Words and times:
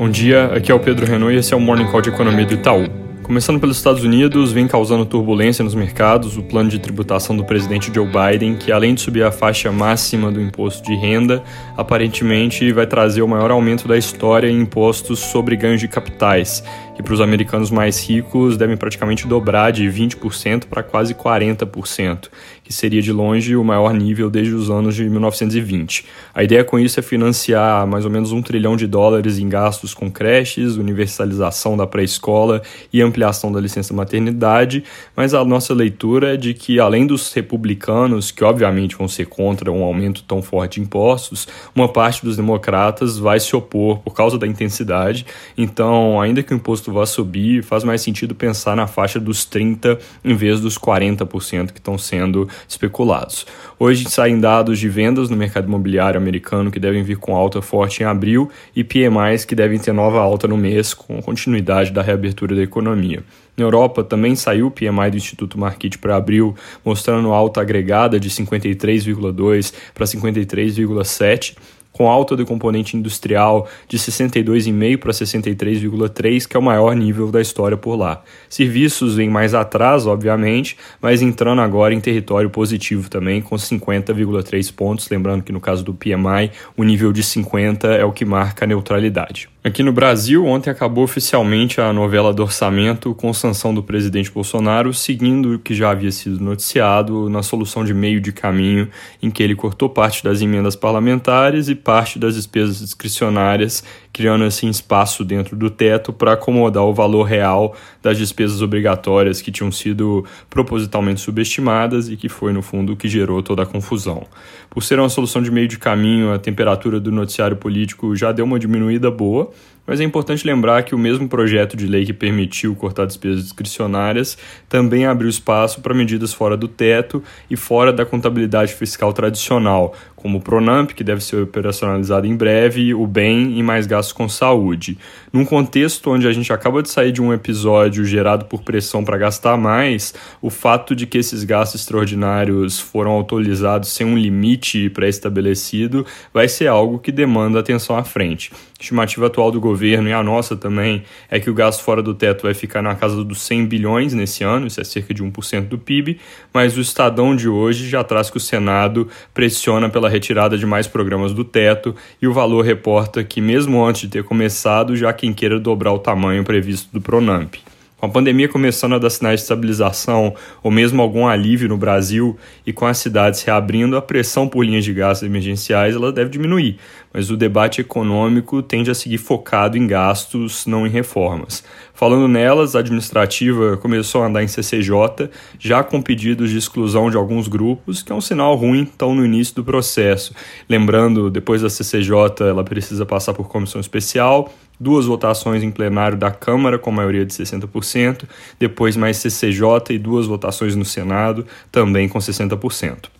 Bom 0.00 0.08
dia, 0.08 0.46
aqui 0.46 0.72
é 0.72 0.74
o 0.74 0.80
Pedro 0.80 1.04
Renault 1.04 1.36
e 1.36 1.38
esse 1.40 1.52
é 1.52 1.56
o 1.58 1.60
Morning 1.60 1.84
Call 1.84 2.00
de 2.00 2.08
Economia 2.08 2.46
do 2.46 2.54
Itaú. 2.54 2.86
Começando 3.22 3.60
pelos 3.60 3.76
Estados 3.76 4.02
Unidos, 4.02 4.50
vem 4.50 4.66
causando 4.66 5.04
turbulência 5.04 5.62
nos 5.62 5.74
mercados 5.74 6.38
o 6.38 6.42
plano 6.42 6.70
de 6.70 6.78
tributação 6.78 7.36
do 7.36 7.44
presidente 7.44 7.92
Joe 7.94 8.08
Biden, 8.08 8.56
que 8.56 8.72
além 8.72 8.94
de 8.94 9.02
subir 9.02 9.22
a 9.22 9.30
faixa 9.30 9.70
máxima 9.70 10.32
do 10.32 10.40
imposto 10.40 10.82
de 10.82 10.96
renda, 10.96 11.42
aparentemente 11.76 12.72
vai 12.72 12.86
trazer 12.86 13.20
o 13.20 13.28
maior 13.28 13.50
aumento 13.50 13.86
da 13.86 13.98
história 13.98 14.48
em 14.48 14.62
impostos 14.62 15.18
sobre 15.18 15.54
ganhos 15.54 15.80
de 15.80 15.86
capitais, 15.86 16.64
que 17.00 17.02
para 17.02 17.14
os 17.14 17.20
americanos 17.20 17.70
mais 17.70 18.06
ricos 18.06 18.58
devem 18.58 18.76
praticamente 18.76 19.26
dobrar 19.26 19.72
de 19.72 19.84
20% 19.86 20.66
para 20.66 20.82
quase 20.82 21.14
40%, 21.14 22.28
que 22.62 22.72
seria 22.72 23.00
de 23.00 23.10
longe 23.10 23.56
o 23.56 23.64
maior 23.64 23.94
nível 23.94 24.28
desde 24.28 24.52
os 24.52 24.70
anos 24.70 24.94
de 24.94 25.08
1920. 25.08 26.04
A 26.34 26.44
ideia 26.44 26.62
com 26.62 26.78
isso 26.78 27.00
é 27.00 27.02
financiar 27.02 27.86
mais 27.86 28.04
ou 28.04 28.10
menos 28.10 28.32
um 28.32 28.42
trilhão 28.42 28.76
de 28.76 28.86
dólares 28.86 29.38
em 29.38 29.48
gastos 29.48 29.94
com 29.94 30.10
creches, 30.10 30.76
universalização 30.76 31.74
da 31.76 31.86
pré-escola 31.86 32.60
e 32.92 33.00
ampliação 33.00 33.50
da 33.50 33.58
licença 33.58 33.94
maternidade, 33.94 34.84
mas 35.16 35.32
a 35.32 35.42
nossa 35.42 35.72
leitura 35.72 36.34
é 36.34 36.36
de 36.36 36.52
que, 36.52 36.78
além 36.78 37.06
dos 37.06 37.32
republicanos, 37.32 38.30
que 38.30 38.44
obviamente 38.44 38.94
vão 38.94 39.08
ser 39.08 39.26
contra 39.26 39.72
um 39.72 39.82
aumento 39.82 40.22
tão 40.24 40.42
forte 40.42 40.74
de 40.74 40.86
impostos, 40.86 41.48
uma 41.74 41.88
parte 41.88 42.22
dos 42.22 42.36
democratas 42.36 43.18
vai 43.18 43.40
se 43.40 43.56
opor 43.56 43.98
por 44.00 44.14
causa 44.14 44.38
da 44.38 44.46
intensidade. 44.46 45.24
Então, 45.56 46.20
ainda 46.20 46.42
que 46.42 46.52
o 46.52 46.56
imposto 46.56 46.89
custo 46.90 46.92
vá 46.92 47.06
subir, 47.06 47.62
faz 47.62 47.84
mais 47.84 48.02
sentido 48.02 48.34
pensar 48.34 48.76
na 48.76 48.86
faixa 48.86 49.18
dos 49.18 49.46
30% 49.46 49.98
em 50.24 50.34
vez 50.34 50.60
dos 50.60 50.78
40% 50.78 51.72
que 51.72 51.78
estão 51.78 51.96
sendo 51.96 52.48
especulados. 52.68 53.46
Hoje 53.78 54.08
saem 54.10 54.38
dados 54.38 54.78
de 54.78 54.88
vendas 54.88 55.30
no 55.30 55.36
mercado 55.36 55.66
imobiliário 55.66 56.20
americano 56.20 56.70
que 56.70 56.80
devem 56.80 57.02
vir 57.02 57.16
com 57.16 57.34
alta 57.34 57.62
forte 57.62 58.02
em 58.02 58.06
abril 58.06 58.50
e 58.74 58.84
PMIs 58.84 59.44
que 59.44 59.54
devem 59.54 59.78
ter 59.78 59.92
nova 59.92 60.20
alta 60.20 60.46
no 60.46 60.56
mês, 60.56 60.92
com 60.92 61.22
continuidade 61.22 61.90
da 61.90 62.02
reabertura 62.02 62.54
da 62.54 62.62
economia. 62.62 63.22
Na 63.56 63.64
Europa 63.64 64.02
também 64.02 64.34
saiu 64.34 64.68
o 64.68 64.70
PMI 64.70 65.10
do 65.10 65.16
Instituto 65.16 65.58
Marquette 65.58 65.98
para 65.98 66.16
abril, 66.16 66.54
mostrando 66.84 67.32
alta 67.32 67.60
agregada 67.60 68.18
de 68.18 68.30
53,2 68.30 69.72
para 69.94 70.06
53,7 70.06 71.56
com 71.92 72.08
alta 72.08 72.36
do 72.36 72.46
componente 72.46 72.96
industrial 72.96 73.68
de 73.88 73.98
62,5 73.98 74.98
para 74.98 75.12
63,3, 75.12 76.46
que 76.46 76.56
é 76.56 76.60
o 76.60 76.62
maior 76.62 76.94
nível 76.94 77.30
da 77.30 77.40
história 77.40 77.76
por 77.76 77.96
lá. 77.96 78.22
Serviços 78.48 79.16
vêm 79.16 79.28
mais 79.28 79.54
atrás, 79.54 80.06
obviamente, 80.06 80.76
mas 81.00 81.22
entrando 81.22 81.60
agora 81.60 81.92
em 81.92 82.00
território 82.00 82.48
positivo 82.48 83.10
também, 83.10 83.40
com 83.40 83.56
50,3 83.56 84.72
pontos. 84.72 85.08
Lembrando 85.10 85.42
que 85.42 85.52
no 85.52 85.60
caso 85.60 85.84
do 85.84 85.94
PMI, 85.94 86.50
o 86.76 86.84
nível 86.84 87.12
de 87.12 87.22
50 87.22 87.88
é 87.88 88.04
o 88.04 88.12
que 88.12 88.24
marca 88.24 88.64
a 88.64 88.68
neutralidade. 88.68 89.48
Aqui 89.62 89.82
no 89.82 89.92
Brasil, 89.92 90.46
ontem 90.46 90.70
acabou 90.70 91.04
oficialmente 91.04 91.82
a 91.82 91.92
novela 91.92 92.32
do 92.32 92.42
orçamento 92.42 93.14
com 93.14 93.30
sanção 93.34 93.74
do 93.74 93.82
presidente 93.82 94.30
Bolsonaro, 94.30 94.94
seguindo 94.94 95.56
o 95.56 95.58
que 95.58 95.74
já 95.74 95.90
havia 95.90 96.10
sido 96.10 96.42
noticiado 96.42 97.28
na 97.28 97.42
solução 97.42 97.84
de 97.84 97.92
meio 97.92 98.22
de 98.22 98.32
caminho, 98.32 98.88
em 99.22 99.30
que 99.30 99.42
ele 99.42 99.54
cortou 99.54 99.90
parte 99.90 100.24
das 100.24 100.40
emendas 100.40 100.74
parlamentares 100.74 101.68
e 101.68 101.74
parte 101.80 102.18
das 102.18 102.34
despesas 102.34 102.78
discricionárias, 102.80 103.82
criando 104.12 104.44
assim 104.44 104.68
espaço 104.68 105.24
dentro 105.24 105.56
do 105.56 105.68
teto 105.68 106.12
para 106.12 106.34
acomodar 106.34 106.84
o 106.84 106.94
valor 106.94 107.24
real 107.24 107.74
das 108.02 108.16
despesas 108.16 108.62
obrigatórias 108.62 109.42
que 109.42 109.50
tinham 109.50 109.72
sido 109.72 110.24
propositalmente 110.48 111.20
subestimadas 111.20 112.08
e 112.08 112.16
que 112.16 112.28
foi, 112.28 112.52
no 112.52 112.62
fundo, 112.62 112.92
o 112.92 112.96
que 112.96 113.08
gerou 113.08 113.42
toda 113.42 113.62
a 113.62 113.66
confusão. 113.66 114.26
Por 114.68 114.82
ser 114.82 114.98
uma 114.98 115.08
solução 115.08 115.42
de 115.42 115.50
meio 115.50 115.66
de 115.66 115.78
caminho, 115.78 116.32
a 116.32 116.38
temperatura 116.38 117.00
do 117.00 117.10
noticiário 117.10 117.56
político 117.56 118.14
já 118.14 118.32
deu 118.32 118.44
uma 118.44 118.58
diminuída 118.58 119.10
boa 119.10 119.50
mas 119.90 119.98
é 119.98 120.04
importante 120.04 120.46
lembrar 120.46 120.84
que 120.84 120.94
o 120.94 120.98
mesmo 120.98 121.28
projeto 121.28 121.76
de 121.76 121.84
lei 121.84 122.06
que 122.06 122.12
permitiu 122.12 122.76
cortar 122.76 123.06
despesas 123.06 123.42
discricionárias 123.42 124.38
também 124.68 125.04
abriu 125.04 125.28
espaço 125.28 125.80
para 125.80 125.92
medidas 125.92 126.32
fora 126.32 126.56
do 126.56 126.68
teto 126.68 127.20
e 127.50 127.56
fora 127.56 127.92
da 127.92 128.06
contabilidade 128.06 128.72
fiscal 128.72 129.12
tradicional, 129.12 129.92
como 130.14 130.38
o 130.38 130.40
Pronamp, 130.40 130.92
que 130.92 131.02
deve 131.02 131.24
ser 131.24 131.42
operacionalizado 131.42 132.24
em 132.24 132.36
breve, 132.36 132.94
o 132.94 133.04
BEM 133.04 133.58
e 133.58 133.62
mais 133.64 133.84
gastos 133.84 134.12
com 134.12 134.28
saúde. 134.28 134.96
Num 135.32 135.44
contexto 135.44 136.10
onde 136.10 136.28
a 136.28 136.32
gente 136.32 136.52
acaba 136.52 136.82
de 136.82 136.88
sair 136.88 137.10
de 137.10 137.20
um 137.20 137.32
episódio 137.32 138.04
gerado 138.04 138.44
por 138.44 138.62
pressão 138.62 139.02
para 139.02 139.18
gastar 139.18 139.56
mais, 139.56 140.14
o 140.40 140.50
fato 140.50 140.94
de 140.94 141.04
que 141.04 141.18
esses 141.18 141.42
gastos 141.42 141.80
extraordinários 141.80 142.78
foram 142.78 143.10
autorizados 143.10 143.88
sem 143.88 144.06
um 144.06 144.16
limite 144.16 144.88
pré-estabelecido 144.90 146.06
vai 146.32 146.46
ser 146.46 146.68
algo 146.68 147.00
que 147.00 147.10
demanda 147.10 147.58
atenção 147.58 147.96
à 147.96 148.04
frente. 148.04 148.52
A 148.78 148.82
estimativa 148.82 149.26
atual 149.26 149.50
do 149.50 149.60
governo 149.60 149.79
e 149.88 150.12
a 150.12 150.22
nossa 150.22 150.56
também 150.56 151.02
é 151.30 151.38
que 151.40 151.50
o 151.50 151.54
gasto 151.54 151.82
fora 151.82 152.02
do 152.02 152.14
teto 152.14 152.42
vai 152.42 152.54
ficar 152.54 152.82
na 152.82 152.94
casa 152.94 153.22
dos 153.24 153.42
100 153.42 153.66
bilhões 153.66 154.14
nesse 154.14 154.44
ano, 154.44 154.66
isso 154.66 154.80
é 154.80 154.84
cerca 154.84 155.14
de 155.14 155.22
1% 155.22 155.68
do 155.68 155.78
PIB, 155.78 156.18
mas 156.52 156.76
o 156.76 156.80
Estadão 156.80 157.34
de 157.34 157.48
hoje 157.48 157.88
já 157.88 158.02
traz 158.04 158.30
que 158.30 158.36
o 158.36 158.40
Senado 158.40 159.08
pressiona 159.32 159.88
pela 159.88 160.08
retirada 160.08 160.58
de 160.58 160.66
mais 160.66 160.86
programas 160.86 161.32
do 161.32 161.44
teto 161.44 161.94
e 162.20 162.26
o 162.26 162.32
valor 162.32 162.64
reporta 162.64 163.22
que, 163.22 163.40
mesmo 163.40 163.84
antes 163.84 164.02
de 164.02 164.08
ter 164.08 164.24
começado, 164.24 164.96
já 164.96 165.12
quem 165.12 165.32
queira 165.32 165.58
dobrar 165.58 165.92
o 165.92 165.98
tamanho 165.98 166.44
previsto 166.44 166.88
do 166.92 167.00
Pronamp. 167.00 167.54
Com 168.00 168.06
a 168.06 168.08
pandemia 168.08 168.48
começando 168.48 168.94
a 168.94 168.98
dar 168.98 169.10
sinais 169.10 169.40
de 169.40 169.42
estabilização 169.42 170.34
ou 170.62 170.70
mesmo 170.70 171.02
algum 171.02 171.26
alívio 171.26 171.68
no 171.68 171.76
Brasil 171.76 172.34
e 172.66 172.72
com 172.72 172.86
as 172.86 172.96
cidades 172.96 173.42
reabrindo, 173.42 173.94
a 173.94 174.00
pressão 174.00 174.48
por 174.48 174.64
linhas 174.64 174.86
de 174.86 174.94
gastos 174.94 175.28
emergenciais 175.28 175.94
ela 175.94 176.10
deve 176.10 176.30
diminuir, 176.30 176.78
mas 177.12 177.30
o 177.30 177.36
debate 177.36 177.82
econômico 177.82 178.62
tende 178.62 178.90
a 178.90 178.94
seguir 178.94 179.18
focado 179.18 179.76
em 179.76 179.86
gastos, 179.86 180.64
não 180.64 180.86
em 180.86 180.90
reformas. 180.90 181.62
Falando 181.92 182.26
nelas, 182.26 182.74
a 182.74 182.78
administrativa 182.78 183.76
começou 183.76 184.22
a 184.22 184.28
andar 184.28 184.42
em 184.42 184.48
CCJ, 184.48 185.28
já 185.58 185.84
com 185.84 186.00
pedidos 186.00 186.48
de 186.48 186.56
exclusão 186.56 187.10
de 187.10 187.18
alguns 187.18 187.48
grupos, 187.48 188.02
que 188.02 188.10
é 188.10 188.14
um 188.14 188.20
sinal 188.22 188.56
ruim 188.56 188.86
tão 188.86 189.14
no 189.14 189.26
início 189.26 189.56
do 189.56 189.62
processo. 189.62 190.32
Lembrando, 190.66 191.30
depois 191.30 191.60
da 191.60 191.68
CCJ, 191.68 192.14
ela 192.48 192.64
precisa 192.64 193.04
passar 193.04 193.34
por 193.34 193.46
comissão 193.48 193.78
especial, 193.78 194.50
duas 194.80 195.04
votações 195.04 195.62
em 195.62 195.70
plenário 195.70 196.16
da 196.16 196.30
Câmara 196.30 196.78
com 196.78 196.90
maioria 196.90 197.26
de 197.26 197.34
60%, 197.34 198.24
depois 198.58 198.96
mais 198.96 199.18
CCJ 199.18 199.90
e 199.90 199.98
duas 199.98 200.26
votações 200.26 200.74
no 200.74 200.84
Senado, 200.84 201.46
também 201.70 202.08
com 202.08 202.18
60%. 202.18 203.10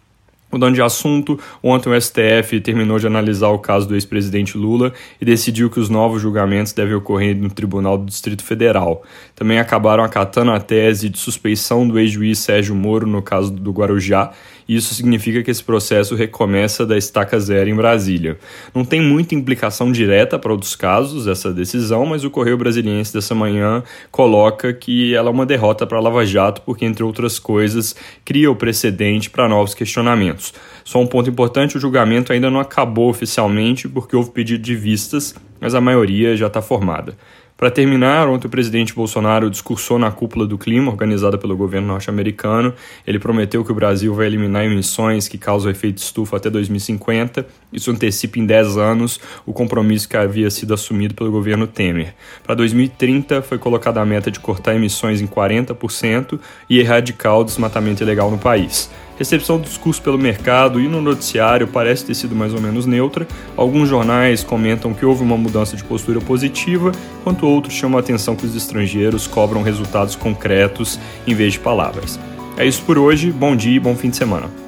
Mudando 0.52 0.74
de 0.74 0.82
assunto, 0.82 1.38
ontem 1.62 1.88
o 1.88 2.00
STF 2.00 2.60
terminou 2.60 2.98
de 2.98 3.06
analisar 3.06 3.50
o 3.50 3.58
caso 3.58 3.86
do 3.86 3.94
ex-presidente 3.94 4.58
Lula 4.58 4.92
e 5.20 5.24
decidiu 5.24 5.70
que 5.70 5.78
os 5.78 5.88
novos 5.88 6.20
julgamentos 6.20 6.72
devem 6.72 6.94
ocorrer 6.94 7.36
no 7.36 7.48
Tribunal 7.48 7.96
do 7.96 8.06
Distrito 8.06 8.42
Federal. 8.42 9.04
Também 9.36 9.60
acabaram 9.60 10.02
acatando 10.02 10.50
a 10.50 10.58
tese 10.58 11.08
de 11.08 11.20
suspeição 11.20 11.86
do 11.86 12.00
ex-juiz 12.00 12.40
Sérgio 12.40 12.74
Moro 12.74 13.06
no 13.06 13.22
caso 13.22 13.52
do 13.52 13.70
Guarujá, 13.70 14.32
isso 14.76 14.94
significa 14.94 15.42
que 15.42 15.50
esse 15.50 15.62
processo 15.64 16.14
recomeça 16.14 16.86
da 16.86 16.96
estaca 16.96 17.38
zero 17.40 17.68
em 17.68 17.74
Brasília. 17.74 18.38
Não 18.74 18.84
tem 18.84 19.00
muita 19.00 19.34
implicação 19.34 19.90
direta 19.90 20.38
para 20.38 20.52
outros 20.52 20.76
casos 20.76 21.26
essa 21.26 21.52
decisão, 21.52 22.06
mas 22.06 22.24
o 22.24 22.30
Correio 22.30 22.56
Brasiliense 22.56 23.12
dessa 23.12 23.34
manhã 23.34 23.82
coloca 24.10 24.72
que 24.72 25.14
ela 25.14 25.28
é 25.28 25.32
uma 25.32 25.46
derrota 25.46 25.86
para 25.86 25.98
a 25.98 26.00
Lava 26.00 26.24
Jato, 26.24 26.62
porque, 26.62 26.84
entre 26.84 27.02
outras 27.02 27.38
coisas, 27.38 27.96
cria 28.24 28.50
o 28.50 28.56
precedente 28.56 29.28
para 29.28 29.48
novos 29.48 29.74
questionamentos. 29.74 30.54
Só 30.84 31.00
um 31.00 31.06
ponto 31.06 31.28
importante: 31.28 31.76
o 31.76 31.80
julgamento 31.80 32.32
ainda 32.32 32.50
não 32.50 32.60
acabou 32.60 33.08
oficialmente 33.08 33.88
porque 33.88 34.14
houve 34.14 34.30
pedido 34.30 34.62
de 34.62 34.76
vistas, 34.76 35.34
mas 35.60 35.74
a 35.74 35.80
maioria 35.80 36.36
já 36.36 36.46
está 36.46 36.62
formada. 36.62 37.14
Para 37.60 37.70
terminar, 37.70 38.26
ontem 38.26 38.46
o 38.46 38.50
presidente 38.50 38.94
Bolsonaro 38.94 39.50
discursou 39.50 39.98
na 39.98 40.10
cúpula 40.10 40.46
do 40.46 40.56
clima 40.56 40.90
organizada 40.90 41.36
pelo 41.36 41.54
governo 41.54 41.88
norte-americano. 41.88 42.72
Ele 43.06 43.18
prometeu 43.18 43.62
que 43.62 43.70
o 43.70 43.74
Brasil 43.74 44.14
vai 44.14 44.28
eliminar 44.28 44.64
emissões 44.64 45.28
que 45.28 45.36
causam 45.36 45.70
efeito 45.70 45.98
estufa 45.98 46.38
até 46.38 46.48
2050. 46.48 47.46
Isso 47.70 47.90
antecipa 47.90 48.38
em 48.38 48.46
10 48.46 48.78
anos 48.78 49.20
o 49.44 49.52
compromisso 49.52 50.08
que 50.08 50.16
havia 50.16 50.50
sido 50.50 50.72
assumido 50.72 51.14
pelo 51.14 51.30
governo 51.30 51.66
Temer. 51.66 52.14
Para 52.42 52.54
2030, 52.54 53.42
foi 53.42 53.58
colocada 53.58 54.00
a 54.00 54.06
meta 54.06 54.30
de 54.30 54.40
cortar 54.40 54.74
emissões 54.74 55.20
em 55.20 55.26
40% 55.26 56.40
e 56.66 56.78
erradicar 56.78 57.36
o 57.36 57.44
desmatamento 57.44 58.02
ilegal 58.02 58.30
no 58.30 58.38
país 58.38 58.88
recepção 59.20 59.58
do 59.58 59.64
discurso 59.64 60.00
pelo 60.00 60.16
mercado 60.16 60.80
e 60.80 60.88
no 60.88 61.02
noticiário 61.02 61.68
parece 61.68 62.06
ter 62.06 62.14
sido 62.14 62.34
mais 62.34 62.54
ou 62.54 62.60
menos 62.60 62.86
neutra. 62.86 63.28
Alguns 63.54 63.86
jornais 63.86 64.42
comentam 64.42 64.94
que 64.94 65.04
houve 65.04 65.22
uma 65.22 65.36
mudança 65.36 65.76
de 65.76 65.84
postura 65.84 66.22
positiva, 66.22 66.90
enquanto 67.20 67.46
outros 67.46 67.74
chamam 67.74 67.98
a 67.98 68.00
atenção 68.00 68.34
que 68.34 68.46
os 68.46 68.56
estrangeiros 68.56 69.26
cobram 69.26 69.60
resultados 69.62 70.16
concretos 70.16 70.98
em 71.26 71.34
vez 71.34 71.52
de 71.52 71.60
palavras. 71.60 72.18
É 72.56 72.64
isso 72.64 72.82
por 72.82 72.96
hoje, 72.96 73.30
bom 73.30 73.54
dia 73.54 73.76
e 73.76 73.80
bom 73.80 73.94
fim 73.94 74.08
de 74.08 74.16
semana. 74.16 74.59